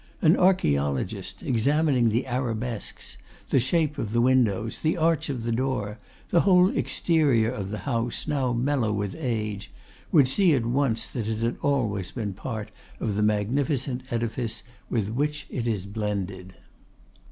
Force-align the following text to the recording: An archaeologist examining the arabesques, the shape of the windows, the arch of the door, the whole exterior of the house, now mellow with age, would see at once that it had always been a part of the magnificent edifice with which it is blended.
An 0.19 0.35
archaeologist 0.35 1.43
examining 1.43 2.09
the 2.09 2.25
arabesques, 2.25 3.19
the 3.51 3.59
shape 3.59 3.99
of 3.99 4.13
the 4.13 4.19
windows, 4.21 4.79
the 4.79 4.97
arch 4.97 5.29
of 5.29 5.43
the 5.43 5.51
door, 5.51 5.99
the 6.29 6.39
whole 6.39 6.71
exterior 6.75 7.51
of 7.51 7.69
the 7.69 7.77
house, 7.85 8.25
now 8.27 8.51
mellow 8.51 8.91
with 8.91 9.15
age, 9.19 9.69
would 10.11 10.27
see 10.27 10.55
at 10.55 10.65
once 10.65 11.05
that 11.05 11.27
it 11.27 11.37
had 11.37 11.55
always 11.61 12.09
been 12.09 12.29
a 12.31 12.33
part 12.33 12.71
of 12.99 13.13
the 13.13 13.21
magnificent 13.21 14.01
edifice 14.11 14.63
with 14.89 15.09
which 15.09 15.45
it 15.51 15.67
is 15.67 15.85
blended. 15.85 16.55